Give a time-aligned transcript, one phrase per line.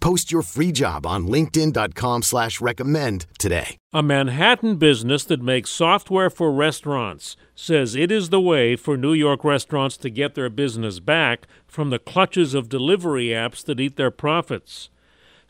[0.00, 3.76] Post your free job on linkedin.com slash recommend today.
[3.92, 9.12] A Manhattan business that makes software for restaurants says it is the way for New
[9.12, 13.96] York restaurants to get their business back from the clutches of delivery apps that eat
[13.96, 14.88] their profits.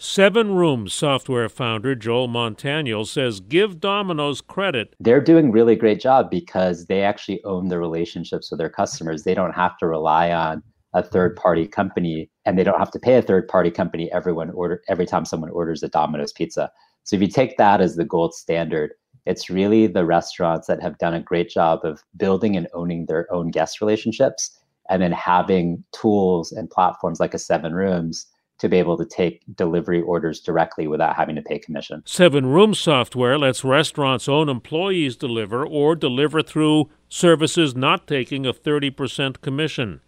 [0.00, 4.94] SevenRooms software founder Joel Montaniel says give Domino's credit.
[4.98, 9.24] They're doing really great job because they actually own the relationships with their customers.
[9.24, 10.62] They don't have to rely on
[10.92, 14.50] a third party company and they don't have to pay a third party company everyone
[14.50, 16.70] order every time someone orders a Domino's pizza.
[17.04, 18.92] So if you take that as the gold standard,
[19.26, 23.32] it's really the restaurants that have done a great job of building and owning their
[23.32, 28.26] own guest relationships and then having tools and platforms like a SevenRooms
[28.58, 32.02] to be able to take delivery orders directly without having to pay commission.
[32.04, 38.52] Seven Room software lets restaurants' own employees deliver or deliver through services not taking a
[38.52, 40.00] 30% commission.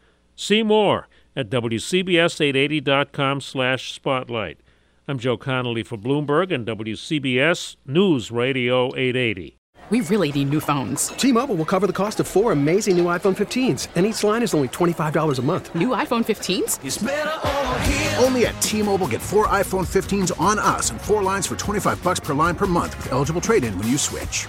[0.42, 4.58] See more at WCBS880.com slash spotlight.
[5.06, 9.56] I'm Joe Connolly for Bloomberg and WCBS News Radio 880.
[9.90, 11.06] We really need new phones.
[11.10, 14.52] T-Mobile will cover the cost of four amazing new iPhone 15s, and each line is
[14.52, 15.72] only $25 a month.
[15.76, 18.20] New iPhone 15s?
[18.24, 22.18] Only at T-Mobile get four iPhone 15s on us and four lines for 25 bucks
[22.18, 24.48] per line per month with eligible trade-in when you switch.